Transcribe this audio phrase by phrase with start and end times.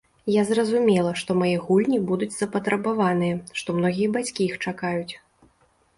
[0.35, 5.13] Я зразумела, што мае гульні будуць запатрабаваныя, што многія бацькі іх чакаюць.